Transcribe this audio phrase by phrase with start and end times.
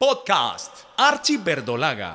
[0.00, 2.14] Podcast Archie Verdolaga.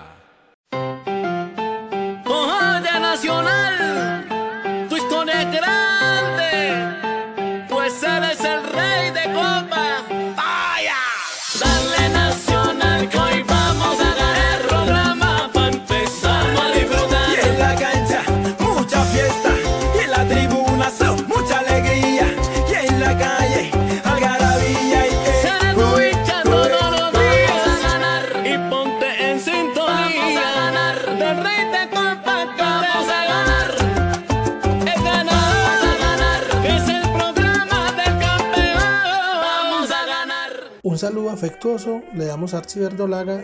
[41.03, 42.61] Saludo afectuoso le damos a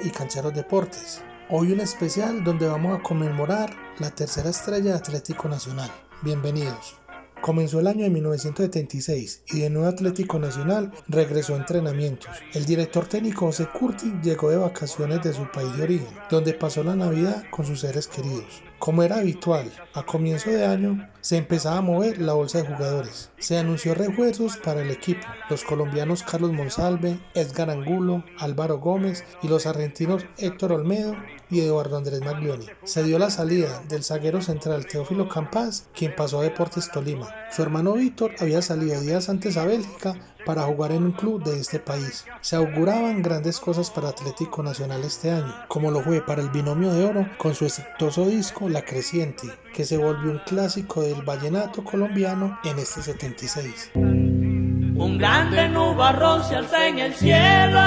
[0.02, 1.22] y Cancheros Deportes.
[1.50, 5.92] Hoy un especial donde vamos a conmemorar la tercera estrella de Atlético Nacional.
[6.22, 6.96] Bienvenidos.
[7.42, 12.32] Comenzó el año de 1976 y de nuevo Atlético Nacional regresó a entrenamientos.
[12.54, 16.82] El director técnico José Curti llegó de vacaciones de su país de origen, donde pasó
[16.82, 18.64] la Navidad con sus seres queridos.
[18.80, 23.30] Como era habitual, a comienzo de año se empezaba a mover la bolsa de jugadores.
[23.38, 29.50] Se anunció refuerzos para el equipo, los colombianos Carlos Monsalve, Edgar Angulo, Álvaro Gómez y
[29.50, 31.18] los argentinos Héctor Olmedo
[31.50, 32.68] y Eduardo Andrés Maglioni.
[32.86, 37.28] Se dio la salida del zaguero central Teófilo Campas, quien pasó a Deportes Tolima.
[37.52, 41.60] Su hermano Víctor había salido días antes a Bélgica para jugar en un club de
[41.60, 42.26] este país.
[42.42, 46.94] Se auguraban grandes cosas para Atlético Nacional este año, como lo fue para el binomio
[46.94, 51.84] de oro con su exitoso disco La Creciente, que se volvió un clásico del vallenato
[51.84, 53.92] colombiano en este 76.
[53.96, 57.80] Un grande nubarrón se alza en el cielo,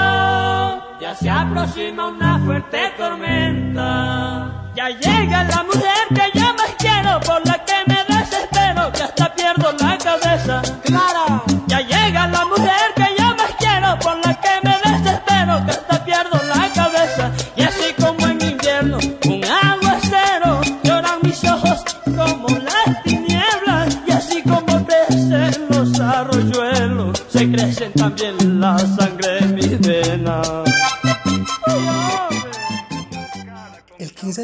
[0.99, 4.71] ya se aproxima una fuerte tormenta.
[4.75, 9.35] Ya llega la mujer que yo más quiero, por la que me desespero, que hasta
[9.35, 10.61] pierdo la cabeza.
[10.83, 11.22] Clara,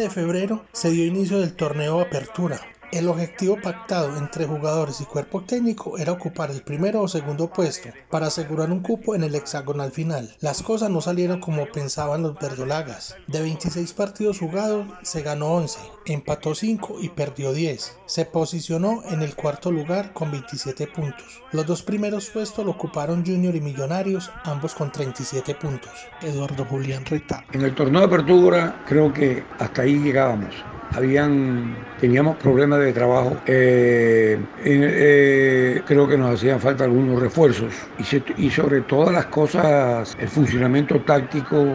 [0.10, 2.60] febrero se dio inicio del torneo Apertura.
[2.92, 7.90] El objetivo pactado entre jugadores y cuerpo técnico era ocupar el primero o segundo puesto
[8.10, 10.36] para asegurar un cupo en el hexagonal final.
[10.40, 13.16] Las cosas no salieron como pensaban los verdolagas.
[13.28, 17.96] De 26 partidos jugados se ganó 11, empató 5 y perdió 10.
[18.08, 21.44] Se posicionó en el cuarto lugar con 27 puntos.
[21.52, 25.92] Los dos primeros puestos lo ocuparon Junior y Millonarios, ambos con 37 puntos.
[26.24, 27.46] Eduardo Julián Rita.
[27.52, 30.56] En el torneo de apertura creo que hasta ahí llegábamos.
[30.92, 33.38] Habían, teníamos problemas de trabajo.
[33.46, 39.26] Eh, eh, creo que nos hacían falta algunos refuerzos y, se- y sobre todas las
[39.28, 41.66] cosas el funcionamiento táctico,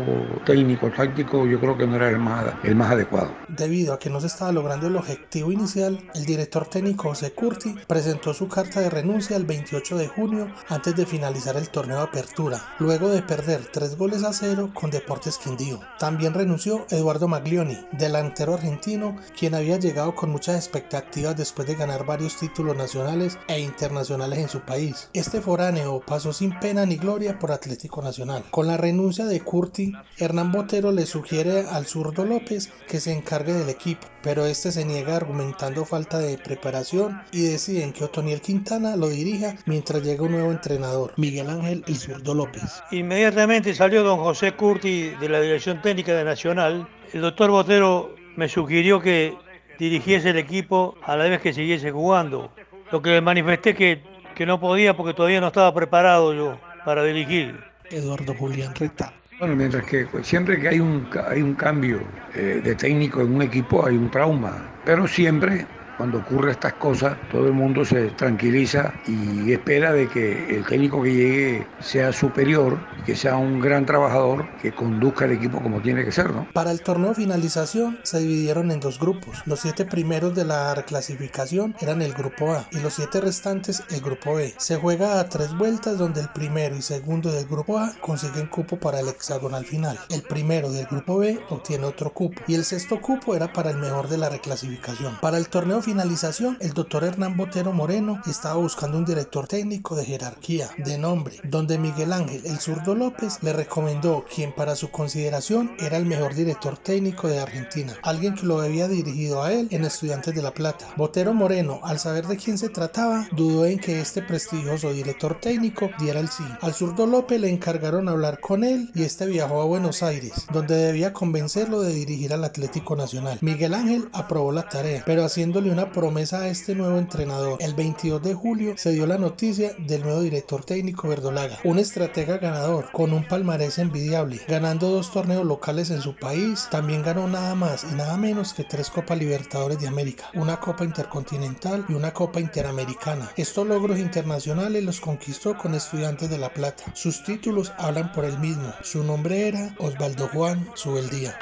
[0.44, 3.30] técnico, táctico, yo creo que no era el más, el más adecuado.
[3.48, 7.74] Debido a que no se estaba logrando el objetivo inicial, el director técnico José Curti
[7.86, 12.02] presentó su carta de renuncia el 28 de junio antes de finalizar el torneo de
[12.04, 15.80] apertura, luego de perder 3 goles a 0 con Deportes Quindío.
[15.98, 19.03] También renunció Eduardo Maglioni, delantero argentino,
[19.38, 24.48] quien había llegado con muchas expectativas después de ganar varios títulos nacionales e internacionales en
[24.48, 25.10] su país.
[25.12, 28.44] Este foráneo pasó sin pena ni gloria por Atlético Nacional.
[28.50, 33.52] Con la renuncia de Curti, Hernán Botero le sugiere al zurdo López que se encargue
[33.52, 38.96] del equipo, pero este se niega argumentando falta de preparación y deciden que Otoniel Quintana
[38.96, 42.82] lo dirija mientras llega un nuevo entrenador, Miguel Ángel el zurdo López.
[42.90, 46.88] Inmediatamente salió don José Curti de la Dirección Técnica de Nacional.
[47.12, 49.34] El doctor Botero me sugirió que
[49.78, 52.52] dirigiese el equipo a la vez que siguiese jugando.
[52.92, 54.02] Lo que le manifesté que,
[54.34, 57.58] que no podía porque todavía no estaba preparado yo para dirigir.
[57.90, 59.12] Eduardo Julián Reta.
[59.38, 62.00] Bueno, mientras que pues, siempre que hay un, ca- hay un cambio
[62.34, 67.16] eh, de técnico en un equipo hay un trauma, pero siempre cuando ocurre estas cosas
[67.30, 72.78] todo el mundo se tranquiliza y espera de que el técnico que llegue sea superior,
[73.04, 76.48] que sea un gran trabajador, que conduzca el equipo como tiene que ser, ¿no?
[76.52, 79.42] Para el torneo finalización se dividieron en dos grupos.
[79.46, 84.00] Los siete primeros de la reclasificación eran el grupo A y los siete restantes el
[84.00, 84.54] grupo B.
[84.58, 88.76] Se juega a tres vueltas donde el primero y segundo del grupo A consiguen cupo
[88.78, 89.98] para el hexagonal final.
[90.10, 93.78] El primero del grupo B obtiene otro cupo y el sexto cupo era para el
[93.78, 95.18] mejor de la reclasificación.
[95.20, 100.06] Para el torneo finalización, el doctor Hernán Botero Moreno estaba buscando un director técnico de
[100.06, 105.72] jerarquía, de nombre, donde Miguel Ángel el zurdo López le recomendó quien para su consideración
[105.78, 109.84] era el mejor director técnico de Argentina, alguien que lo había dirigido a él en
[109.84, 110.86] Estudiantes de La Plata.
[110.96, 115.90] Botero Moreno, al saber de quién se trataba, dudó en que este prestigioso director técnico
[115.98, 116.44] diera el sí.
[116.62, 120.76] Al zurdo López le encargaron hablar con él y este viajó a Buenos Aires, donde
[120.76, 123.38] debía convencerlo de dirigir al Atlético Nacional.
[123.42, 127.58] Miguel Ángel aprobó la tarea, pero haciéndole una promesa a este nuevo entrenador.
[127.60, 132.38] El 22 de julio se dio la noticia del nuevo director técnico Verdolaga, un estratega
[132.38, 137.56] ganador con un palmarés envidiable, ganando dos torneos locales en su país, también ganó nada
[137.56, 142.12] más y nada menos que tres Copas Libertadores de América, una Copa Intercontinental y una
[142.12, 143.32] Copa Interamericana.
[143.36, 146.84] Estos logros internacionales los conquistó con estudiantes de La Plata.
[146.94, 148.72] Sus títulos hablan por él mismo.
[148.82, 151.36] Su nombre era Osvaldo Juan Subeldía.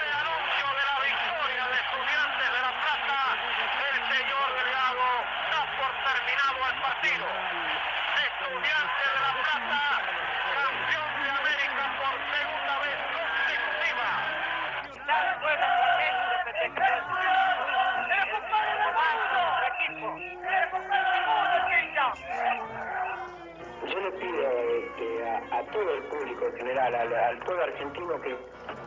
[27.81, 28.21] Al todo argentino,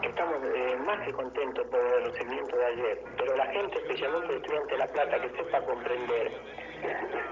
[0.01, 4.27] que, estamos eh, más que contentos por el recibimiento de ayer, pero la gente, especialmente
[4.27, 6.31] el estudiante de La Plata, que sepa comprender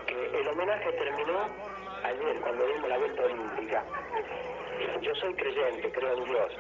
[0.08, 1.50] que el homenaje terminó
[2.04, 3.84] ayer cuando dimos la vuelta olímpica.
[5.02, 6.54] Yo soy creyente, creo en Dios,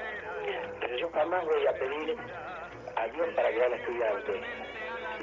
[0.79, 2.17] pero yo jamás voy a pedir
[2.95, 4.41] a Dios para que gane estudiante.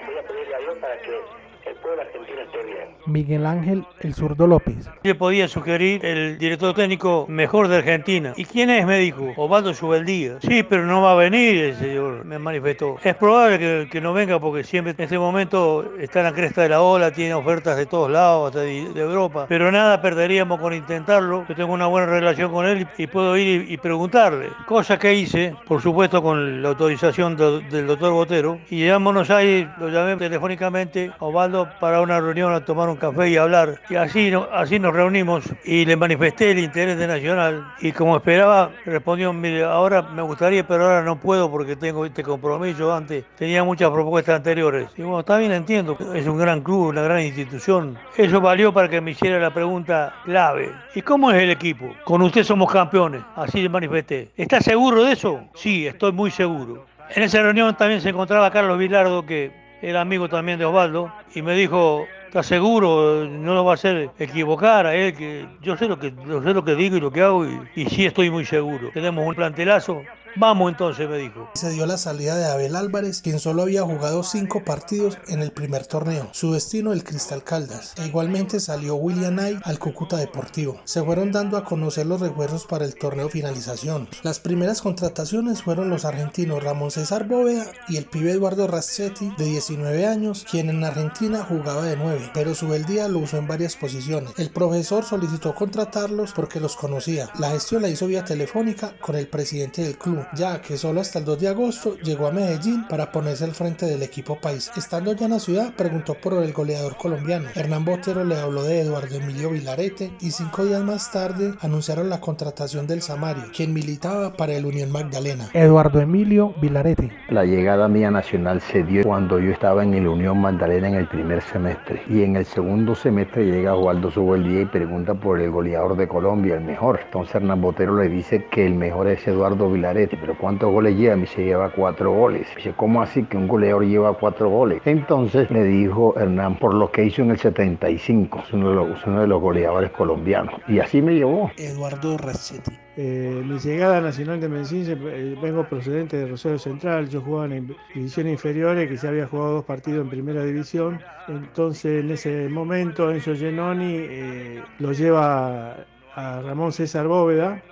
[0.06, 1.20] Voy a pedirle a Dios para que
[1.66, 2.88] el pueblo argentino esté bien.
[3.06, 4.88] Miguel Ángel el zurdo López.
[5.02, 8.32] Le podía sugerir el director técnico mejor de Argentina.
[8.36, 8.86] ¿Y quién es?
[8.86, 9.32] Me dijo.
[9.36, 10.38] Osvaldo Subeldía.
[10.40, 12.96] Sí, pero no va a venir el señor, me manifestó.
[13.02, 16.62] Es probable que, que no venga porque siempre en este momento está en la cresta
[16.62, 19.46] de la ola, tiene ofertas de todos lados, hasta de, de Europa.
[19.48, 21.44] Pero nada perderíamos con intentarlo.
[21.48, 24.48] Yo tengo una buena relación con él y, y puedo ir y, y, preguntarle.
[24.66, 28.58] Cosa que hice, por supuesto, con la autorización de, del doctor Botero.
[28.70, 31.49] Y llegué a Buenos Aires, lo llamé telefónicamente a Osvaldo
[31.80, 33.80] para una reunión a tomar un café y hablar.
[33.88, 37.66] Y así, así nos reunimos y le manifesté el interés de Nacional.
[37.80, 42.22] Y como esperaba, respondió, mire, ahora me gustaría, pero ahora no puedo porque tengo este
[42.22, 42.92] compromiso.
[42.92, 44.88] Antes tenía muchas propuestas anteriores.
[44.96, 45.96] Y bueno, bien, entiendo.
[46.14, 47.98] Es un gran club, una gran institución.
[48.16, 50.72] Eso valió para que me hiciera la pregunta clave.
[50.94, 51.94] ¿Y cómo es el equipo?
[52.04, 53.22] Con usted somos campeones.
[53.36, 54.30] Así le manifesté.
[54.36, 55.40] ¿Está seguro de eso?
[55.54, 56.86] Sí, estoy muy seguro.
[57.14, 59.50] En esa reunión también se encontraba Carlos Vilardo, que
[59.82, 63.26] era amigo también de Osvaldo, y me dijo, ¿estás seguro?
[63.26, 66.52] No lo va a hacer equivocar a él, que yo sé lo que, yo sé
[66.52, 68.90] lo que digo y lo que hago, y, y sí estoy muy seguro.
[68.92, 70.02] Tenemos un plantelazo
[70.36, 71.48] Vamos entonces, me dijo.
[71.54, 75.52] Se dio la salida de Abel Álvarez, quien solo había jugado cinco partidos en el
[75.52, 76.28] primer torneo.
[76.32, 77.94] Su destino el Cristal Caldas.
[77.96, 80.80] E igualmente salió William Knight al Cúcuta Deportivo.
[80.84, 84.08] Se fueron dando a conocer los refuerzos para el torneo finalización.
[84.22, 89.44] Las primeras contrataciones fueron los argentinos Ramón César Bóveda y el pibe Eduardo Rassetti, de
[89.44, 93.76] 19 años, quien en Argentina jugaba de 9, pero su día lo usó en varias
[93.76, 94.32] posiciones.
[94.38, 97.28] El profesor solicitó contratarlos porque los conocía.
[97.38, 101.18] La gestión la hizo vía telefónica con el presidente del club ya que solo hasta
[101.18, 104.70] el 2 de agosto llegó a Medellín para ponerse al frente del equipo país.
[104.76, 107.48] Estando ya en la ciudad, preguntó por el goleador colombiano.
[107.54, 112.20] Hernán Botero le habló de Eduardo Emilio Vilarete y cinco días más tarde anunciaron la
[112.20, 115.48] contratación del Samario, quien militaba para el Unión Magdalena.
[115.52, 117.10] Eduardo Emilio Vilarete.
[117.28, 121.08] La llegada mía nacional se dio cuando yo estaba en el Unión Magdalena en el
[121.08, 125.96] primer semestre y en el segundo semestre llega Osvaldo Subeldía y pregunta por el goleador
[125.96, 127.00] de Colombia, el mejor.
[127.04, 131.16] Entonces Hernán Botero le dice que el mejor es Eduardo Vilarete pero ¿cuántos goles lleva?
[131.16, 132.46] Me dice, lleva cuatro goles.
[132.50, 134.82] Me dice, ¿cómo así que un goleador lleva cuatro goles?
[134.84, 139.06] Entonces le dijo Hernán, por lo que hizo en el 75, es uno de los,
[139.06, 140.54] uno de los goleadores colombianos.
[140.68, 141.50] Y así me llevó.
[141.56, 142.72] Eduardo Rassetti.
[142.96, 147.54] Eh, mi llegada a Nacional de Medellín, eh, vengo procedente de Rosario Central, yo jugaba
[147.54, 152.48] en divisiones inferiores, que ya había jugado dos partidos en primera división, entonces en ese
[152.50, 155.76] momento Enzo Genoni eh, lo lleva
[156.14, 157.62] a Ramón César Bóveda,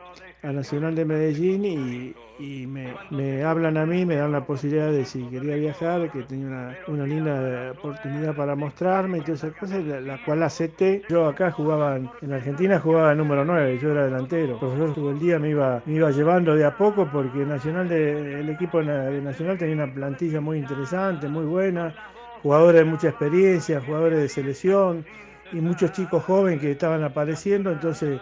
[0.42, 1.64] a Nacional de Medellín
[2.38, 6.78] y, me, hablan a mí, me dan la posibilidad de si quería viajar, que tenía
[6.86, 11.02] una, linda oportunidad para mostrarme y todas esas cosas, la, la, cual acepté.
[11.08, 14.54] Yo acá jugaba, en Argentina jugaba número 9, yo era delantero.
[14.54, 17.88] El profesor todo el día me iba, me iba llevando de a poco porque Nacional
[17.88, 21.92] de, el equipo de Nacional tenía una plantilla muy interesante, muy buena,
[22.44, 25.04] jugadores de mucha experiencia, jugadores de selección
[25.52, 28.20] y muchos chicos jóvenes que estaban apareciendo, entonces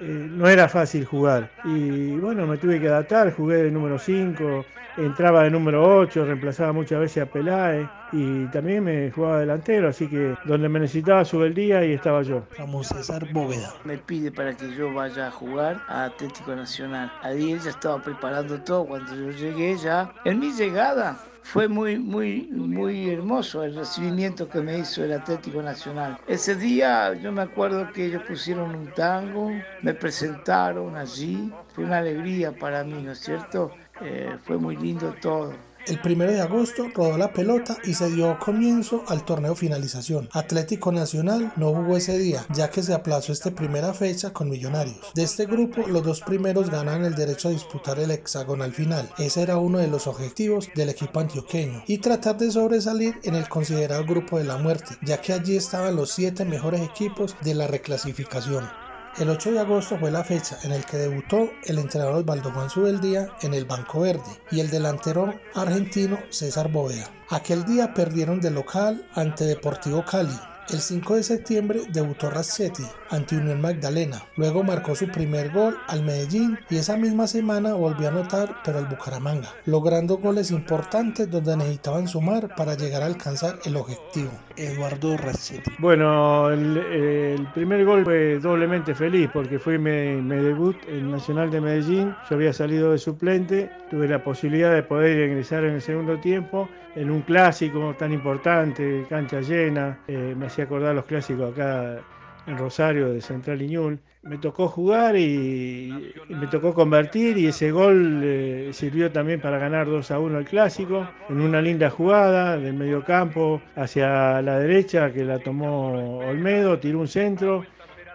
[0.00, 1.50] eh, no era fácil jugar.
[1.64, 6.72] Y bueno, me tuve que adaptar, jugué de número 5, entraba de número 8, reemplazaba
[6.72, 11.48] muchas veces a Peláez y también me jugaba delantero, así que donde me necesitaba sube
[11.48, 12.42] el día y estaba yo.
[12.58, 13.72] Vamos César Bóveda.
[13.84, 17.10] Me pide para que yo vaya a jugar a Atlético Nacional.
[17.22, 20.12] Ahí ya estaba preparando todo cuando yo llegué ya.
[20.24, 25.62] En mi llegada fue muy, muy, muy hermoso el recibimiento que me hizo el Atlético
[25.62, 26.18] Nacional.
[26.26, 31.98] Ese día yo me acuerdo que ellos pusieron un tango, me presentaron allí, fue una
[31.98, 33.70] alegría para mí, ¿no es cierto?
[34.00, 35.54] Eh, fue muy lindo todo.
[35.86, 40.28] El 1 de agosto rodó la pelota y se dio comienzo al torneo finalización.
[40.32, 45.12] Atlético Nacional no jugó ese día, ya que se aplazó esta primera fecha con Millonarios.
[45.14, 49.08] De este grupo, los dos primeros ganan el derecho a disputar el hexagonal final.
[49.16, 53.48] Ese era uno de los objetivos del equipo antioqueño y tratar de sobresalir en el
[53.48, 57.68] considerado grupo de la muerte, ya que allí estaban los siete mejores equipos de la
[57.68, 58.85] reclasificación.
[59.18, 62.68] El 8 de agosto fue la fecha en el que debutó el entrenador Osvaldo Juan
[62.68, 67.08] Subeldía en el Banco Verde y el delantero argentino César Bóveda.
[67.30, 70.38] Aquel día perdieron de local ante Deportivo Cali
[70.70, 76.02] el 5 de septiembre debutó Rassetti ante Unión Magdalena, luego marcó su primer gol al
[76.02, 81.56] Medellín y esa misma semana volvió a anotar pero al Bucaramanga, logrando goles importantes donde
[81.56, 84.30] necesitaban sumar para llegar a alcanzar el objetivo.
[84.56, 85.70] Eduardo Rassetti.
[85.78, 91.60] Bueno, el, primer gol fue doblemente feliz porque fue mi, mi debut en Nacional de
[91.60, 96.18] Medellín, yo había salido de suplente, tuve la posibilidad de poder ingresar en el segundo
[96.18, 101.98] tiempo en un clásico tan importante, cancha llena, eh, me hacía acordar los clásicos acá
[102.46, 104.00] en Rosario de Central Iñul.
[104.22, 109.86] Me tocó jugar y, me tocó convertir y ese gol eh, sirvió también para ganar
[109.86, 115.12] 2 a 1 el clásico en una linda jugada del medio campo hacia la derecha
[115.12, 117.62] que la tomó Olmedo, tiró un centro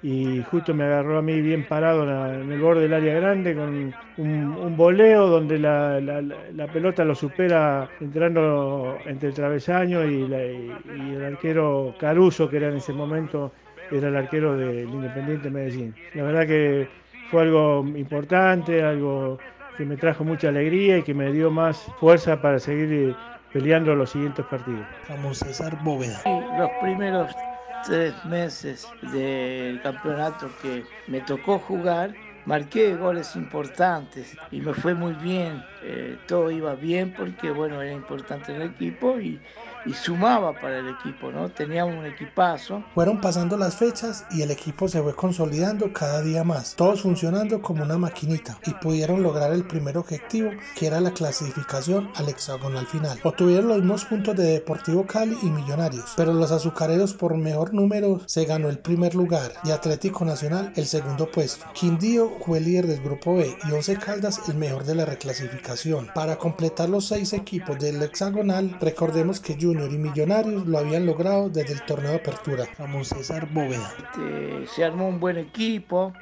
[0.04, 2.04] y justo me agarró a mí bien parado
[2.34, 8.98] en el borde del área grande con un, voleo donde la, pelota lo supera entrando
[9.06, 13.52] entre el travesaño y, el arquero Caruso, que era en ese momento
[13.92, 15.94] era el arquero del Independiente Medellín.
[16.14, 16.88] La verdad que
[17.30, 19.38] fue algo importante, algo
[19.78, 23.16] que me trajo mucha alegría y que me dio más fuerza para seguir
[23.52, 24.86] peleando los siguientes partidos.
[25.10, 26.22] Vamos César Bóveda.
[26.58, 27.36] Los primeros
[27.82, 35.14] tres meses del campeonato que me tocó jugar, marqué goles importantes y me fue muy
[35.14, 35.64] bien.
[35.84, 39.40] Eh, todo iba bien porque, bueno, era importante el equipo y,
[39.86, 41.50] y sumaba para el equipo, ¿no?
[41.50, 42.84] Teníamos un equipazo.
[42.94, 47.62] Fueron pasando las fechas y el equipo se fue consolidando cada día más, todos funcionando
[47.62, 52.86] como una maquinita y pudieron lograr el primer objetivo que era la clasificación al hexagonal
[52.86, 53.20] final.
[53.24, 58.22] Obtuvieron los mismos puntos de Deportivo Cali y Millonarios, pero los azucareros por mejor número
[58.28, 61.66] se ganó el primer lugar y Atlético Nacional el segundo puesto.
[61.74, 66.10] Quindío fue el líder del grupo B y Once Caldas el mejor de la reclasificación.
[66.14, 71.50] Para completar los seis equipos del hexagonal, recordemos que Junior y Millonarios lo habían logrado
[71.50, 72.66] desde el torneo de apertura.
[72.78, 73.94] Vamos César Bóveda.
[73.98, 76.14] Este, se armó un buen equipo,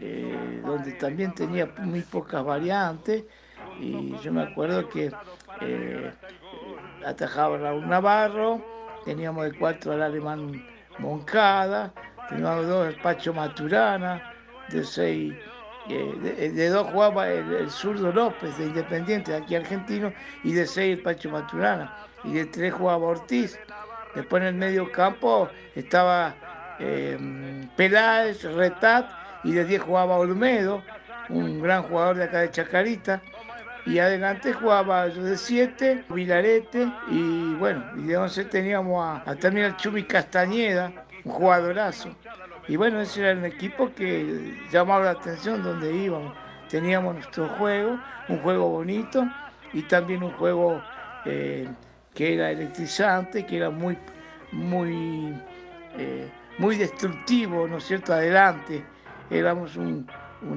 [0.00, 3.24] eh, donde también tenía muy pocas variantes.
[3.80, 5.10] Y yo me acuerdo que
[5.60, 6.12] eh,
[7.04, 8.64] atajaba Raúl Navarro,
[9.04, 10.62] teníamos de cuatro al alemán
[10.98, 11.92] Moncada,
[12.28, 14.31] teníamos dos el Pacho Maturana,
[14.70, 15.34] de seis
[15.88, 20.12] eh, de, dos jugaba el, zurdo López de Independiente, aquí argentino,
[20.44, 21.92] y de seis el Pacho Maturana,
[22.24, 23.58] y de tres jugaba Ortiz.
[24.14, 26.34] Después en el medio campo estaba
[26.78, 29.10] eh, Peláez, Retat,
[29.42, 30.82] y de diez jugaba Olmedo,
[31.28, 33.20] un gran jugador de acá de Chacarita.
[33.84, 39.34] Y adelante jugaba yo de siete, Vilarete, y bueno, y de once teníamos a, a
[39.34, 40.92] también Chumi Castañeda,
[41.24, 42.14] un jugadorazo.
[42.68, 46.32] Y bueno, ese era un equipo que llamaba la atención donde íbamos.
[46.68, 49.26] Teníamos nuestro juego, un juego bonito
[49.72, 50.80] y también un juego
[51.24, 51.68] eh,
[52.14, 53.98] que era electrizante, que era muy,
[54.52, 55.34] muy,
[55.98, 56.28] eh,
[56.58, 58.12] muy destructivo, ¿no es cierto?
[58.12, 58.84] Adelante.
[59.30, 60.06] Éramos un,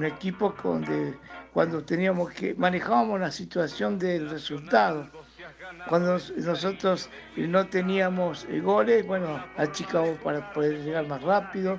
[0.04, 1.14] equipo donde
[1.52, 5.08] cuando teníamos que manejábamos la situación del resultado.
[5.88, 11.78] Cuando nosotros no teníamos goles, bueno, achicábamos para poder llegar más rápido.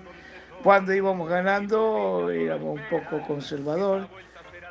[0.64, 4.08] Cuando íbamos ganando éramos un poco conservador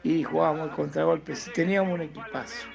[0.03, 1.35] y jugábamos el contragolpe.
[1.55, 2.67] Teníamos un equipazo.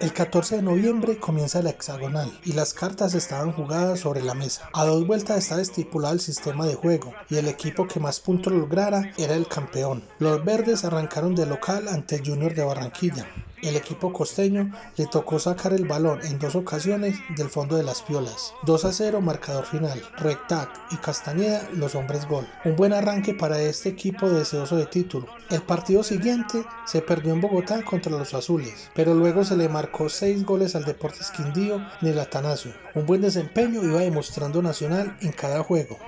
[0.00, 4.70] El 14 de noviembre comienza la hexagonal y las cartas estaban jugadas sobre la mesa.
[4.72, 8.50] A dos vueltas estaba estipulado el sistema de juego y el equipo que más puntos
[8.50, 10.02] lograra era el campeón.
[10.18, 13.26] Los verdes arrancaron de local ante Junior de Barranquilla.
[13.62, 18.00] El equipo costeño le tocó sacar el balón en dos ocasiones del fondo de las
[18.00, 18.54] piolas.
[18.64, 20.02] 2 a 0 marcador final.
[20.16, 22.48] Rectac y Castañeda los hombres gol.
[22.64, 25.26] Un buen arranque para este equipo deseoso de título.
[25.50, 29.89] El partido siguiente se perdió en Bogotá contra los azules, pero luego se le marcó
[30.08, 32.72] 6 goles al Deportes Quindío en el Atanasio.
[32.94, 35.98] Un buen desempeño iba demostrando Nacional en cada juego,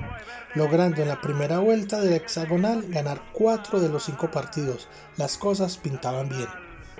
[0.54, 4.88] logrando en la primera vuelta del hexagonal ganar 4 de los 5 partidos.
[5.16, 6.48] Las cosas pintaban bien.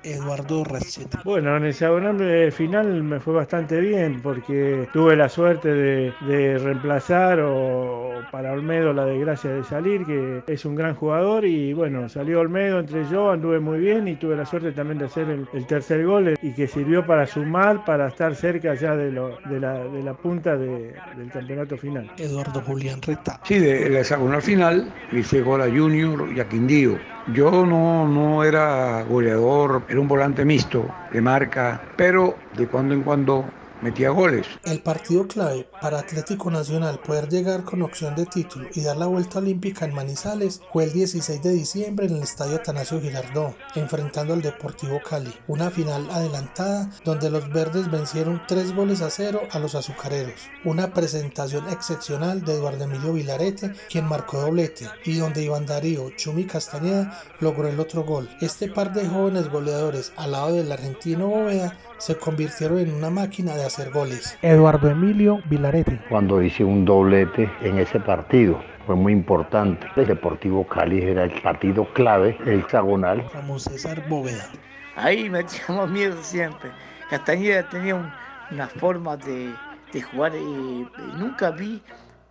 [0.05, 1.19] Eduardo Rachetti.
[1.25, 6.59] Bueno, en el hexagonal final me fue bastante bien porque tuve la suerte de, de,
[6.59, 12.09] reemplazar o para Olmedo la desgracia de salir, que es un gran jugador y bueno,
[12.09, 15.47] salió Olmedo, entre yo, anduve muy bien y tuve la suerte también de hacer el,
[15.53, 19.61] el tercer gol y que sirvió para sumar, para estar cerca ya de, lo, de,
[19.61, 22.11] la, de la punta de, del campeonato final.
[22.19, 23.41] Eduardo Julián Reta.
[23.45, 26.99] Sí, del hexagonal final hice gol a Junior y a Quindío.
[27.25, 33.03] Yo no, no era goleador, era un volante mixto de marca, pero de cuando en
[33.03, 34.47] cuando metía goles.
[34.65, 39.07] El partido clave para Atlético Nacional poder llegar con opción de título y dar la
[39.07, 44.35] vuelta olímpica en Manizales fue el 16 de diciembre en el Estadio Atanasio Girardot, enfrentando
[44.35, 45.35] al Deportivo Cali.
[45.49, 50.49] Una final adelantada donde los verdes vencieron 3 goles a 0 a los azucareros.
[50.65, 56.45] Una presentación excepcional de Eduardo Emilio Vilarete, quien marcó doblete, y donde Iván Darío Chumi
[56.45, 58.29] Castañeda logró el otro gol.
[58.41, 63.55] Este par de jóvenes goleadores al lado del argentino Bóveda se convirtieron en una máquina
[63.55, 64.37] de hacer goles.
[64.43, 66.01] Eduardo Emilio Vilarete.
[66.09, 69.87] Cuando hice un doblete en ese partido, fue muy importante.
[69.95, 73.25] El Deportivo Cali era el partido clave, el hexagonal.
[73.33, 74.51] Ramón César Bóveda.
[74.97, 76.73] Ahí metíamos miedo siempre.
[77.09, 78.11] Castañeda tenía un,
[78.51, 79.55] una forma de,
[79.93, 81.81] de jugar y, nunca vi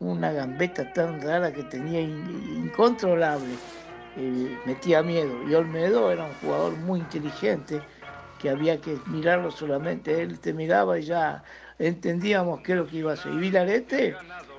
[0.01, 3.54] una gambeta tan rara que tenía in, incontrolable.
[4.18, 5.32] Eh, metía miedo.
[5.50, 7.82] Y Olmedo era un jugador muy inteligente
[8.41, 11.43] que había que mirarlo solamente, él te miraba y ya
[11.77, 13.33] entendíamos qué es lo que iba a hacer.
[13.33, 14.15] Y Vilarete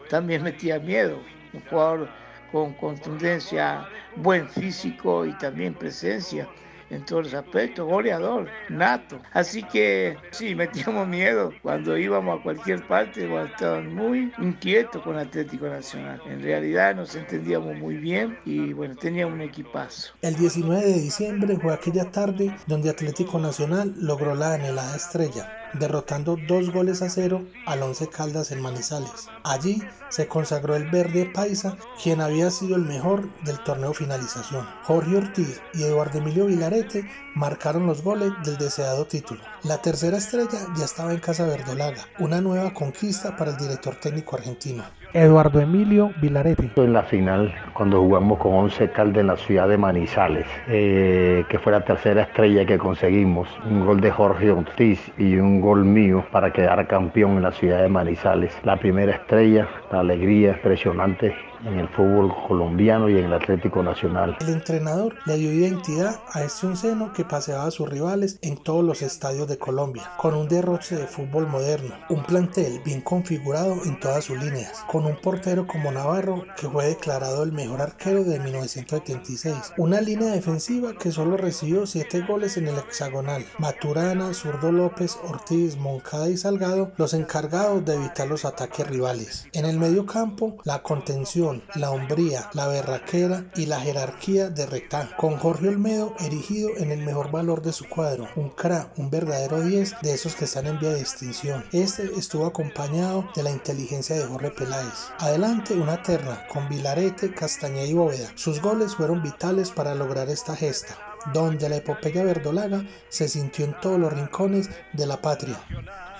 [0.08, 1.18] también metía miedo,
[1.52, 2.08] un jugador
[2.52, 6.48] con contundencia, buen físico y también presencia
[6.92, 9.20] en todos los aspectos, goleador, nato.
[9.32, 15.68] Así que sí, metíamos miedo cuando íbamos a cualquier parte, estaban muy inquietos con Atlético
[15.68, 16.20] Nacional.
[16.26, 20.12] En realidad nos entendíamos muy bien y bueno, teníamos un equipazo.
[20.20, 26.36] El 19 de diciembre fue aquella tarde donde Atlético Nacional logró la anhelada estrella derrotando
[26.48, 29.28] dos goles a cero al Once Caldas en Manizales.
[29.44, 34.66] Allí se consagró el verde paisa, quien había sido el mejor del torneo finalización.
[34.84, 39.40] Jorge Ortiz y Eduardo Emilio Vilarete marcaron los goles del deseado título.
[39.62, 44.36] La tercera estrella ya estaba en Casa Verdolaga, una nueva conquista para el director técnico
[44.36, 44.84] argentino.
[45.14, 46.70] Eduardo Emilio Vilarete.
[46.76, 51.58] En la final, cuando jugamos con Once Caldas en la ciudad de Manizales, eh, que
[51.58, 56.24] fue la tercera estrella que conseguimos, un gol de Jorge Ortiz y un gol mío
[56.32, 58.58] para quedar campeón en la ciudad de Manizales.
[58.64, 64.36] La primera estrella, la alegría impresionante en el fútbol colombiano y en el Atlético Nacional.
[64.40, 68.84] El entrenador le dio identidad a este onceno que paseaba a sus rivales en todos
[68.84, 73.98] los estadios de Colombia, con un derroche de fútbol moderno, un plantel bien configurado en
[74.00, 78.38] todas sus líneas, con un portero como Navarro que fue declarado el mejor arquero de
[78.40, 85.18] 1976, una línea defensiva que solo recibió 7 goles en el hexagonal, Maturana, Zurdo López,
[85.28, 89.46] Ortiz, Moncada y Salgado los encargados de evitar los ataques rivales.
[89.52, 95.10] En el medio campo, la contención la hombría, la berraquera y la jerarquía de Rectán,
[95.18, 99.60] con Jorge Olmedo erigido en el mejor valor de su cuadro, un cra, un verdadero
[99.60, 101.64] 10 de esos que están en vía de extinción.
[101.72, 105.10] Este estuvo acompañado de la inteligencia de Jorge Peláez.
[105.18, 108.30] Adelante una terna con Vilarete, Castañeda y Bóveda.
[108.34, 113.74] Sus goles fueron vitales para lograr esta gesta donde la epopeya verdolaga se sintió en
[113.80, 115.58] todos los rincones de la patria.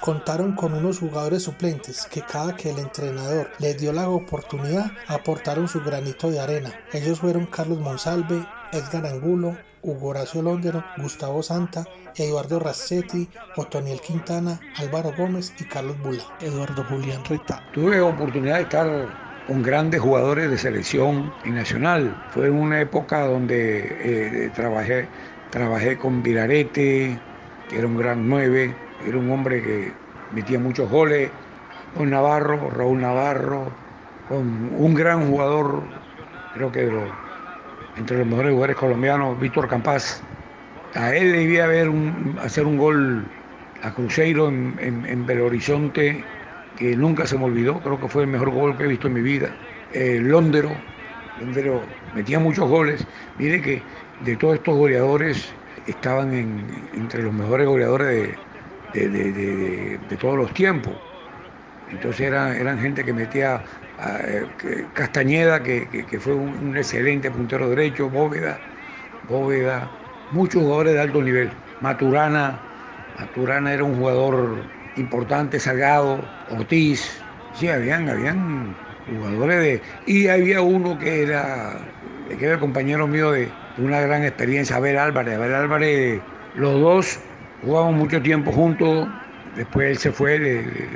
[0.00, 5.68] Contaron con unos jugadores suplentes que cada que el entrenador les dio la oportunidad aportaron
[5.68, 6.72] su granito de arena.
[6.92, 11.84] Ellos fueron Carlos Monsalve, Edgar Angulo, Hugo Horacio Londero, Gustavo Santa,
[12.16, 16.24] Eduardo Rassetti, Otoniel Quintana, Álvaro Gómez y Carlos Bula.
[16.40, 17.64] Eduardo Julián Rita.
[17.72, 22.16] Tuve oportunidad de estar con grandes jugadores de selección y nacional.
[22.30, 25.08] Fue una época donde eh, trabajé,
[25.50, 27.18] trabajé con Vilarete,
[27.68, 28.74] que era un gran nueve,
[29.06, 29.92] era un hombre que
[30.32, 31.30] metía muchos goles,
[31.96, 33.70] con Navarro, Raúl Navarro,
[34.28, 35.82] con un gran jugador,
[36.54, 36.90] creo que
[37.96, 40.22] entre los mejores jugadores colombianos, Víctor Campás.
[40.94, 43.24] A él debía haber un, hacer un gol
[43.82, 46.24] a Cruzeiro en, en, Belo Horizonte,
[46.76, 49.14] que nunca se me olvidó, creo que fue el mejor gol que he visto en
[49.14, 49.56] mi vida.
[49.90, 50.70] Eh, Londero,
[51.36, 51.82] Londero
[52.14, 53.06] metía muchos goles.
[53.38, 53.82] Mire que
[54.20, 55.52] de todos estos goleadores
[55.86, 58.38] estaban entre los mejores goleadores
[58.92, 60.94] de, todos los tiempos.
[61.90, 63.62] Entonces eran, eran gente que metía
[64.94, 68.58] Castañeda, que, fue un, excelente puntero derecho, Bóveda,
[69.28, 69.90] Bóveda,
[70.30, 71.50] muchos jugadores de alto nivel.
[71.80, 72.58] Maturana,
[73.18, 78.74] Maturana era un jugador importante, Salgado, Ortiz, sí, habían, habían
[79.06, 79.82] jugadores de...
[80.06, 81.78] Y había uno que era,
[82.28, 85.36] que era el compañero mío de, una gran experiencia, Abel Álvarez.
[85.36, 86.20] Abel Álvarez,
[86.54, 87.20] los dos
[87.62, 89.08] jugamos mucho tiempo juntos,
[89.56, 90.88] después él se fue,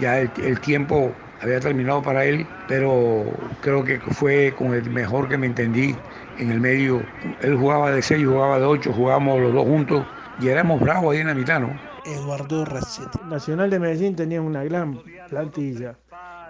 [0.00, 3.24] ya el tiempo había terminado para él, pero
[3.60, 5.96] creo que fue con el mejor que me entendí
[6.38, 7.02] en el medio.
[7.40, 10.06] Él jugaba de 6, jugaba de 8, jugábamos los dos juntos
[10.38, 11.91] y éramos bravos ahí en la mitad, ¿no?
[12.04, 13.18] Eduardo Rachetti.
[13.28, 15.96] Nacional de Medellín tenía una gran plantilla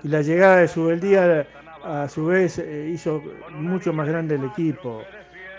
[0.03, 1.47] y la llegada de Subeldía
[1.85, 3.23] a su vez eh, hizo
[3.55, 5.03] mucho más grande el equipo.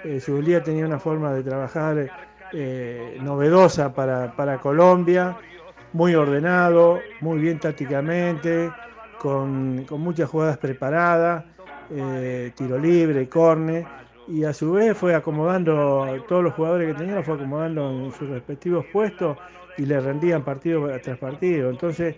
[0.03, 0.21] Eh,
[0.63, 2.09] tenía una forma de trabajar
[2.51, 5.37] eh, novedosa para, para Colombia,
[5.93, 8.69] muy ordenado, muy bien tácticamente
[9.23, 11.45] con, muchas jugadas preparadas,
[11.89, 13.87] eh, tiro libre, corne,
[14.27, 18.29] y a su vez fue acomodando todos los jugadores que tenía, fue acomodando en sus
[18.29, 19.37] respectivos puestos
[19.77, 21.69] y le rendían partido tras partido.
[21.69, 22.15] Entonces,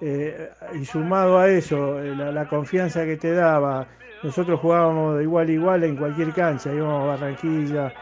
[0.00, 3.86] eh, y sumado a eso, eh, la, confianza que te daba,
[4.22, 7.92] nosotros jugábamos de igual a igual en cualquier cancha, íbamos a Barranquilla,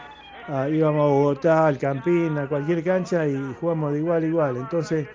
[0.70, 4.56] íbamos a Bogotá, al Campín, a cualquier cancha y jugamos de igual a igual.
[4.56, 5.06] Entonces,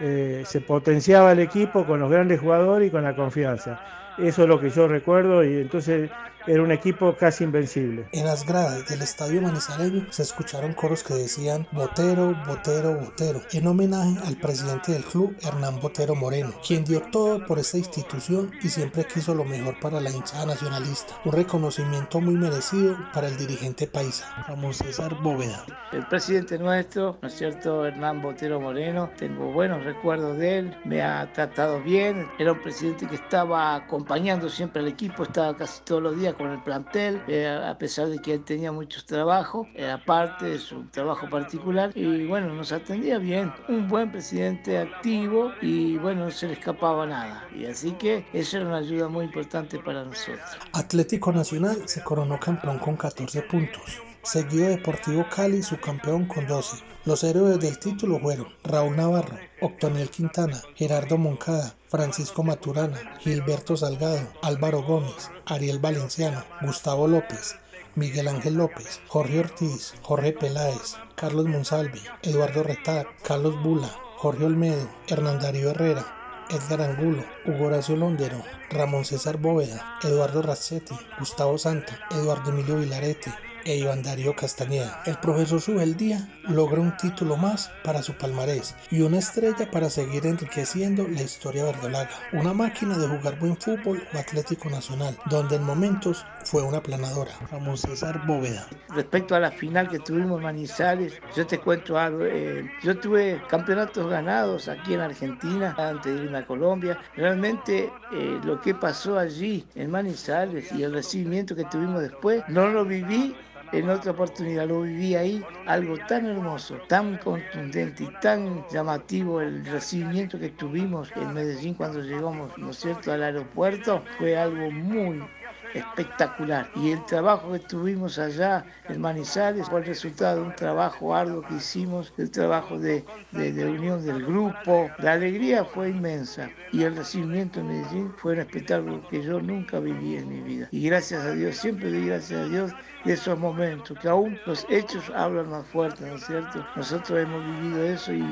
[0.00, 3.80] eh, se potenciaba el equipo con los grandes jugadores y con la confianza.
[4.16, 6.10] Eso es lo que yo recuerdo y entonces
[6.48, 8.08] era un equipo casi invencible.
[8.12, 13.66] En las gradas del estadio Manizaleño se escucharon coros que decían Botero, Botero, Botero, en
[13.66, 18.68] homenaje al presidente del club, Hernán Botero Moreno, quien dio todo por esta institución y
[18.68, 21.14] siempre quiso lo mejor para la hinchada nacionalista.
[21.26, 25.66] Un reconocimiento muy merecido para el dirigente paisa, Ramón César Bóveda.
[25.92, 27.86] El presidente nuestro, ¿no es cierto?
[27.86, 33.06] Hernán Botero Moreno, tengo buenos recuerdos de él, me ha tratado bien, era un presidente
[33.06, 37.46] que estaba acompañando siempre al equipo, estaba casi todos los días con el plantel, eh,
[37.46, 42.54] a pesar de que él tenía muchos trabajos, aparte de su trabajo particular, y bueno,
[42.54, 43.52] nos atendía bien.
[43.68, 47.46] Un buen presidente activo y bueno, no se le escapaba nada.
[47.54, 50.40] Y así que eso era una ayuda muy importante para nosotros.
[50.72, 54.02] Atlético Nacional se coronó campeón con 14 puntos.
[54.22, 56.84] Seguido Deportivo Cali, su campeón con 12.
[57.04, 64.20] Los héroes del título fueron Raúl Navarro, Octoniel Quintana, Gerardo Moncada, Francisco Maturana, Gilberto Salgado,
[64.42, 67.56] Álvaro Gómez, Ariel Valenciano, Gustavo López,
[67.94, 74.86] Miguel Ángel López, Jorge Ortiz, Jorge Peláez, Carlos Monsalvi, Eduardo Retac, Carlos Bula, Jorge Olmedo,
[75.08, 81.98] Hernán Darío Herrera, Edgar Angulo, Hugo Horacio Londero, Ramón César Bóveda, Eduardo Razzetti, Gustavo Santa,
[82.10, 83.32] Eduardo Emilio Vilarete,
[83.68, 85.02] e Iván Darío Castañeda.
[85.04, 90.24] El profesor Subeldía logra un título más para su palmarés y una estrella para seguir
[90.24, 92.08] enriqueciendo la historia verdolaga.
[92.32, 97.32] Una máquina de jugar buen fútbol o Atlético Nacional, donde en momentos fue una planadora.
[97.52, 98.66] Vamos César Bóveda.
[98.88, 102.24] Respecto a la final que tuvimos en Manizales, yo te cuento algo.
[102.24, 106.98] Eh, yo tuve campeonatos ganados aquí en Argentina antes de irme a Colombia.
[107.16, 112.68] Realmente eh, lo que pasó allí en Manizales y el recibimiento que tuvimos después, no
[112.68, 113.36] lo viví
[113.70, 119.64] en otra oportunidad lo viví ahí, algo tan hermoso, tan contundente y tan llamativo el
[119.64, 125.30] recibimiento que tuvimos en Medellín cuando llegamos, ¿no es cierto?, al aeropuerto, fue algo muy,
[125.74, 126.70] espectacular.
[126.74, 131.42] Y el trabajo que tuvimos allá en Manizales fue el resultado de un trabajo arduo
[131.42, 134.90] que hicimos, el trabajo de, de, unión del grupo.
[134.98, 139.78] La alegría fue inmensa y el recibimiento en Medellín fue un espectáculo que yo nunca
[139.80, 140.68] viví en mi vida.
[140.70, 142.72] Y gracias a Dios, siempre doy gracias a Dios
[143.04, 146.64] de esos momentos, que aún los hechos hablan más fuerte, ¿no es cierto?
[146.76, 148.24] Nosotros hemos vivido eso y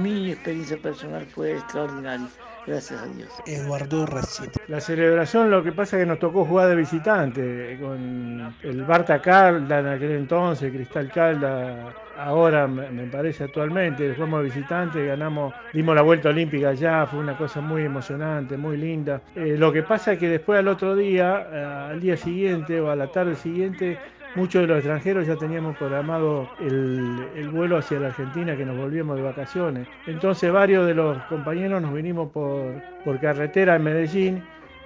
[0.00, 2.28] mi experiencia personal fue extraordinaria.
[2.66, 3.28] Gracias a Dios.
[3.46, 4.56] Eduardo Rachet.
[4.68, 9.20] La celebración, lo que pasa es que nos tocó jugar de visitante con el Barta
[9.20, 15.94] Calda en aquel entonces, Cristal Calda, ahora me parece actualmente, jugamos de visitante, ganamos, dimos
[15.94, 19.20] la vuelta olímpica allá, fue una cosa muy emocionante, muy linda.
[19.34, 22.90] Eh, lo que pasa es que después al otro día, eh, al día siguiente o
[22.90, 23.98] a la tarde siguiente,
[24.36, 29.16] Muchos de los extranjeros ya teníamos programado el, vuelo hacia la Argentina que nos volvíamos
[29.16, 29.86] de vacaciones.
[30.06, 34.42] Entonces varios de los compañeros nos vinimos por, carretera en Medellín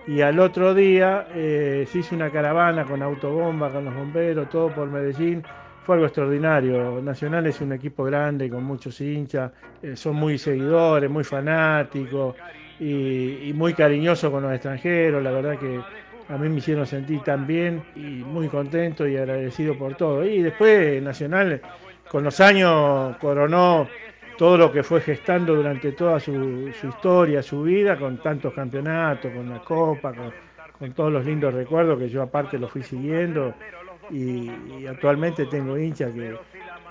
[0.07, 4.69] y al otro día eh, se hizo una caravana con autobomba, con los bomberos, todo
[4.69, 5.43] por Medellín
[5.89, 7.01] fue algo extraordinario.
[7.01, 9.51] Nacional es un equipo grande con muchos hinchas,
[9.83, 12.37] eh, son muy seguidores, muy fanáticos
[12.79, 15.23] y, y muy cariñosos con los extranjeros.
[15.23, 15.81] La verdad que
[16.29, 20.25] a mí me hicieron sentir tan bien y muy contento y agradecido por todo.
[20.25, 21.61] Y después Nacional
[22.09, 23.88] con los años coronó
[24.37, 29.33] todo lo que fue gestando durante toda su, su historia, su vida, con tantos campeonatos,
[29.33, 30.33] con la Copa, con,
[30.79, 33.55] con todos los lindos recuerdos que yo aparte lo fui siguiendo
[34.11, 36.37] y, y actualmente tengo hinchas que,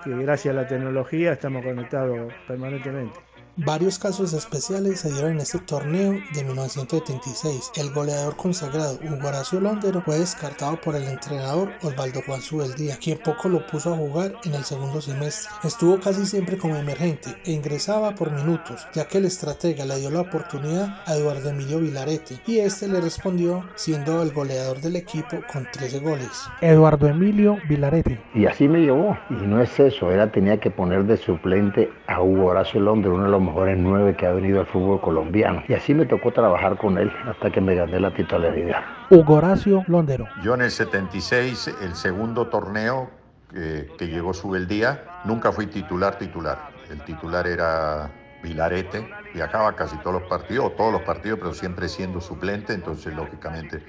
[0.04, 3.27] que gracias a la tecnología estamos conectados permanentemente.
[3.66, 7.72] Varios casos especiales se dieron en este torneo de 1976.
[7.76, 13.18] El goleador consagrado Hugo Horacio Londero fue descartado por el entrenador Osvaldo Juan Subeldía, quien
[13.18, 15.52] poco lo puso a jugar en el segundo semestre.
[15.64, 20.12] Estuvo casi siempre como emergente e ingresaba por minutos, ya que el estratega le dio
[20.12, 25.38] la oportunidad a Eduardo Emilio Vilarete y este le respondió siendo el goleador del equipo
[25.52, 26.30] con 13 goles.
[26.62, 28.22] Eduardo Emilio Vilarete.
[28.36, 29.18] Y así me llevó.
[29.32, 33.24] Y no es eso, era tenía que poner de suplente a Hugo Horacio Londero, uno
[33.24, 35.64] de los mejores nueve que ha venido al fútbol colombiano.
[35.68, 38.82] Y así me tocó trabajar con él hasta que me gané la titularidad.
[39.10, 40.28] Hugo Horacio Londero.
[40.44, 43.10] Yo en el 76, el segundo torneo
[43.52, 46.70] que, que llegó Subeldía, nunca fui titular titular.
[46.90, 48.12] El titular era
[48.44, 53.14] Vilarete, viajaba casi todos los partidos, o todos los partidos, pero siempre siendo suplente, entonces
[53.14, 53.84] lógicamente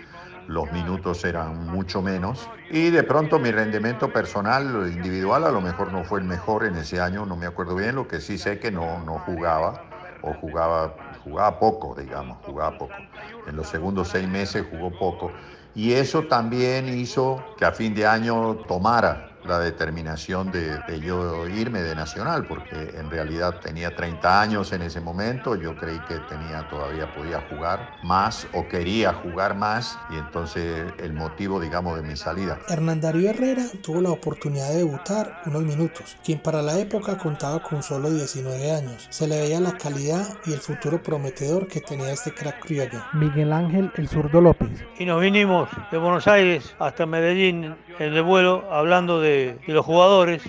[0.49, 2.49] los minutos eran mucho menos.
[2.71, 6.77] Y de pronto mi rendimiento personal, individual, a lo mejor no fue el mejor en
[6.77, 9.85] ese año, no me acuerdo bien, lo que sí sé que no, no jugaba,
[10.23, 12.95] o jugaba, jugaba poco, digamos, jugaba poco.
[13.47, 15.31] En los segundos seis meses jugó poco.
[15.75, 21.47] Y eso también hizo que a fin de año tomara la determinación de, de, yo
[21.49, 26.17] irme de Nacional, porque en realidad tenía 30 años en ese momento, yo creí que
[26.29, 32.07] tenía todavía podía jugar más o quería jugar más y entonces el motivo, digamos, de
[32.07, 32.59] mi salida.
[32.69, 37.63] Hernán Darío Herrera tuvo la oportunidad de debutar unos minutos, quien para la época contaba
[37.63, 39.07] con solo 19 años.
[39.11, 43.03] Se le veía la calidad y el futuro prometedor que tenía este crack criollo.
[43.13, 44.69] Miguel Ángel El Zurdo López.
[44.99, 49.85] Y nos vinimos de Buenos Aires hasta Medellín en el vuelo hablando de de, los
[49.85, 50.43] jugadores,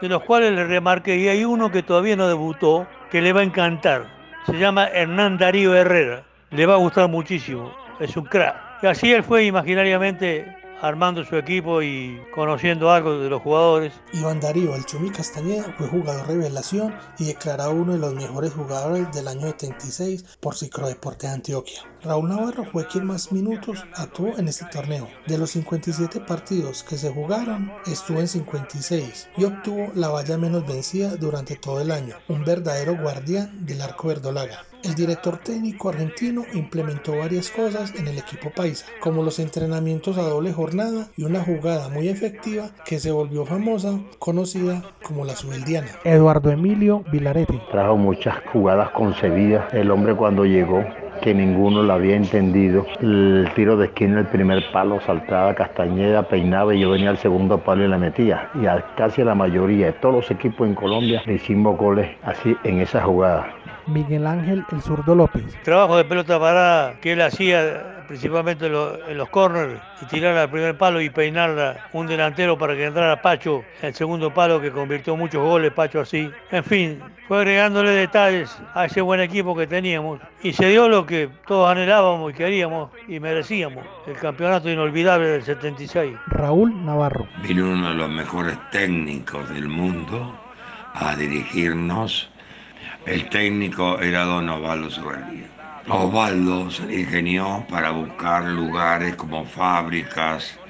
[0.00, 3.40] de los cuales le remarqué, y hay uno que todavía no debutó, que le va
[3.40, 4.06] a encantar.
[4.46, 6.24] Se llama Hernán Darío Herrera.
[6.50, 7.72] Le va a gustar muchísimo.
[8.00, 8.82] Es un crack.
[8.82, 13.92] Y así él fue imaginariamente armando su equipo y conociendo algo de los jugadores.
[14.12, 19.10] Iván Darío, el Chumi Castañeda, fue jugador revelación y declarado uno de los mejores jugadores
[19.12, 21.82] del año 76 por Cicrodeporte de Antioquia.
[22.02, 25.08] Raúl Navarro fue quien más minutos actuó en este torneo.
[25.26, 30.66] De los 57 partidos que se jugaron, estuvo en 56 y obtuvo la valla menos
[30.66, 34.64] vencida durante todo el año, un verdadero guardián del arco verdolaga.
[34.84, 40.22] El director técnico argentino implementó varias cosas en el equipo paisa, como los entrenamientos a
[40.22, 45.88] doble jornada y una jugada muy efectiva que se volvió famosa, conocida como la subeldiana.
[46.04, 47.62] Eduardo Emilio Vilarete.
[47.70, 49.72] Trajo muchas jugadas concebidas.
[49.72, 50.84] El hombre cuando llegó
[51.22, 52.84] que ninguno lo había entendido.
[53.00, 57.58] El tiro de esquina, el primer palo, saltaba Castañeda, peinaba y yo venía al segundo
[57.58, 58.50] palo y la metía.
[58.60, 62.10] Y a casi a la mayoría de todos los equipos en Colombia le hicimos goles
[62.22, 63.46] así en esa jugada.
[63.86, 65.44] Miguel Ángel El Zurdo López.
[65.62, 70.36] Trabajo de pelota parada que él hacía principalmente en los, en los corners y tirar
[70.36, 74.70] al primer palo y peinarla un delantero para que entrara Pacho el segundo palo que
[74.70, 76.30] convirtió muchos goles Pacho así.
[76.50, 81.06] En fin, fue agregándole detalles a ese buen equipo que teníamos y se dio lo
[81.06, 86.16] que todos anhelábamos y queríamos y merecíamos, el campeonato inolvidable del 76.
[86.26, 87.26] Raúl Navarro.
[87.42, 90.38] Vino uno de los mejores técnicos del mundo
[90.94, 92.30] a dirigirnos.
[93.06, 95.48] El técnico era don Osvaldo Sobeldía.
[95.88, 100.60] Osvaldo se ingenió para buscar lugares como fábricas,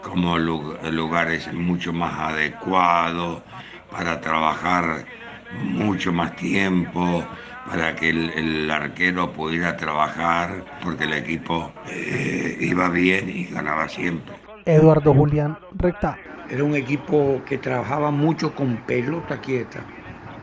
[0.00, 3.42] como lugares mucho más adecuados
[3.90, 5.08] para trabajar
[5.50, 7.28] mucho más tiempo,
[7.64, 13.88] para que el, el arquero pudiera trabajar, porque el equipo eh, iba bien y ganaba
[13.88, 14.36] siempre.
[14.64, 16.22] Eduardo Julián Recta.
[16.46, 19.90] Era un equipo que trabajaba mucho con pelota quieta,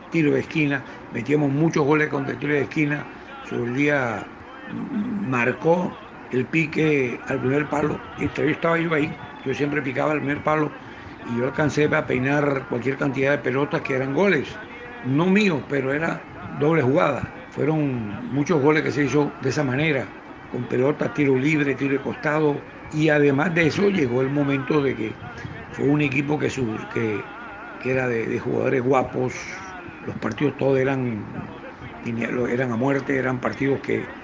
[0.08, 3.10] tiro de esquina, metíamos muchos goles con tiro de esquina,
[3.42, 4.32] sobre el día
[4.66, 10.42] marcó el pique al primer palo, yo estaba yo ahí, yo siempre picaba el primer
[10.42, 10.76] palo.
[11.22, 14.60] Y yo alcancé a peinar cualquier cantidad de pelotas que eran goles,
[15.02, 17.42] no míos, pero era doble jugada.
[17.48, 20.14] Fueron muchos goles que se hizo de esa manera,
[20.46, 24.94] con pelotas, tiro libre, tiro de costado, y además de eso llegó el momento de
[24.94, 25.20] que
[25.68, 26.48] fue un equipo que,
[26.88, 27.34] que,
[27.78, 29.34] que era de jugadores guapos,
[30.06, 31.56] los partidos todos eran
[32.02, 34.14] eran a muerte, eran partidos que,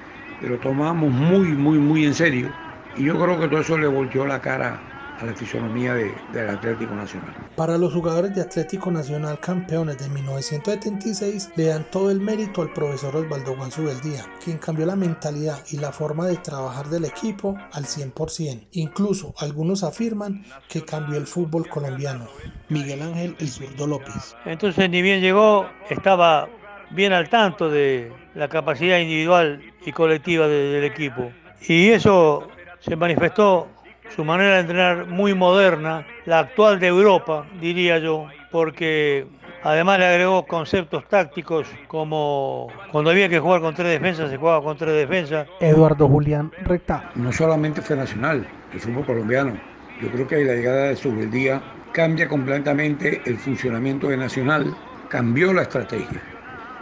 [0.41, 2.55] lo tomábamos muy, muy, muy en serio.
[2.95, 4.85] Y yo creo que todo eso le volteó la cara
[5.21, 7.35] a la fisonomía de- del Atlético Nacional.
[7.57, 12.73] Para los jugadores de Atlético Nacional campeones de 1976 le dan todo el mérito al
[12.73, 17.57] profesor Osvaldo Juan Subeldía, quien cambió la mentalidad y la forma de trabajar del equipo
[17.73, 18.67] al 100%.
[18.73, 22.27] Incluso algunos afirman que cambió el fútbol colombiano.
[22.69, 24.35] Miguel Ángel El Zurdo López.
[24.45, 26.49] Entonces, ni bien llegó, estaba
[26.91, 31.31] bien al tanto de la capacidad individual y colectiva de- del equipo.
[31.69, 32.49] Y eso
[32.81, 33.69] se manifestó
[34.15, 39.27] su manera de entrenar muy moderna, la actual de Europa, diría yo, porque
[39.63, 44.63] además le agregó conceptos tácticos como cuando había que jugar con tres defensas, se jugaba
[44.63, 45.49] con tres defensas.
[45.61, 47.11] Eduardo Julián Recta.
[47.15, 49.53] No solamente fue nacional, el fútbol colombiano.
[50.01, 54.75] Yo creo que la llegada de Subeldía cambia completamente el funcionamiento de Nacional,
[55.09, 56.21] cambió la estrategia,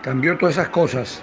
[0.02, 1.22] cambió todas esas cosas.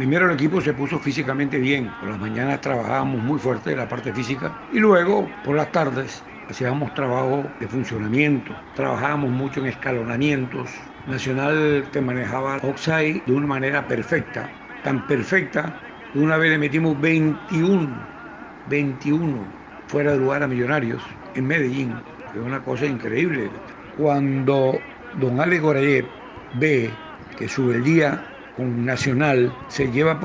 [0.00, 4.14] Primero el equipo se puso físicamente bien, por las mañanas trabajábamos muy fuerte la parte
[4.14, 10.70] física y luego por las tardes hacíamos trabajo de funcionamiento, trabajábamos mucho en escalonamientos.
[11.06, 14.48] Nacional te manejaba Oxide de una manera perfecta,
[14.84, 15.78] tan perfecta
[16.14, 17.94] que una vez le metimos 21
[18.70, 19.44] 21
[19.88, 21.02] fuera de lugar a Millonarios
[21.34, 21.94] en Medellín.
[22.34, 23.50] Es una cosa increíble.
[23.98, 24.80] Cuando
[25.18, 26.06] don Alex Gorayev
[26.54, 26.90] ve
[27.36, 28.29] que Subeldía
[28.60, 30.20] con Nacional se lleva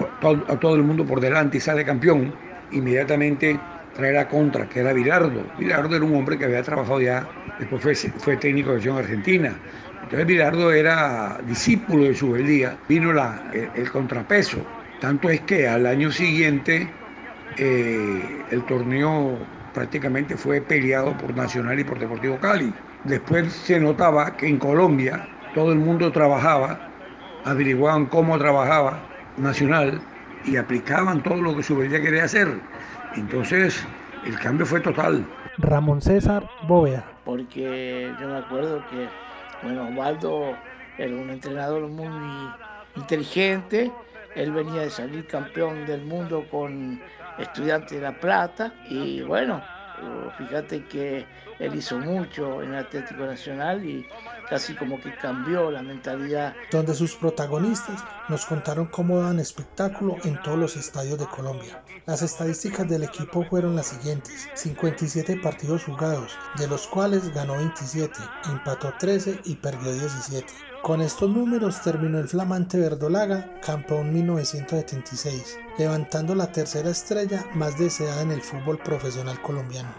[0.47, 2.37] a todo el mundo por delante y sale campeón,
[2.69, 5.53] inmediatamente trae la contra, que era Bilardo.
[5.55, 9.63] Bilardo era un hombre que había trabajado ya, después fue, fue técnico de selección argentina.
[10.01, 14.69] Entonces Bilardo era discípulo de Subeldía, vino la, el, el contrapeso.
[14.97, 16.99] Tanto es que al año siguiente
[17.55, 22.81] eh, el torneo prácticamente fue peleado por Nacional y por Deportivo Cali.
[23.03, 26.94] Después se notaba que en Colombia todo el mundo trabajaba,
[27.45, 28.99] averiguaban cómo trabajaba
[29.37, 30.01] Nacional
[30.45, 32.47] y aplicaban todo lo que Subeldía quería hacer.
[33.15, 33.85] Entonces
[34.25, 35.25] el cambio fue total.
[35.57, 37.05] Ramón César Bóveda.
[37.23, 39.07] porque yo me acuerdo que,
[39.63, 40.55] bueno, Osvaldo
[40.97, 42.07] era un entrenador muy
[42.95, 43.91] inteligente,
[44.35, 47.01] él venía de salir campeón del mundo con
[47.37, 49.61] Estudiantes de La Plata y bueno,
[50.37, 51.25] fíjate que
[51.59, 54.05] él hizo mucho en el Atlético Nacional y
[54.49, 60.41] casi como que cambió la mentalidad donde sus protagonistas nos contaron cómo daban espectáculo en
[60.41, 61.83] todos los estadios de Colombia.
[62.05, 68.19] Las estadísticas del equipo fueron las siguientes: 57 partidos jugados, de los cuales ganó 27,
[68.51, 70.45] empató 13 y perdió 17.
[70.85, 78.21] Con estos números terminó el flamante Verdolaga, campeón 1976, levantando la tercera estrella más deseada
[78.21, 79.89] en el fútbol profesional colombiano.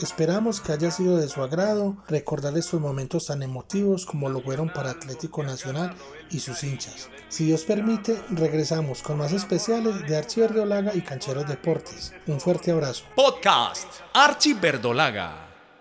[0.00, 4.72] Esperamos que haya sido de su agrado recordar estos momentos tan emotivos como lo fueron
[4.72, 5.94] para Atlético Nacional
[6.30, 7.10] y sus hinchas.
[7.28, 12.14] Si Dios permite, regresamos con más especiales de Archie Verdolaga y Cancheros Deportes.
[12.26, 13.04] Un fuerte abrazo.
[13.14, 15.51] Podcast Archie Verdolaga.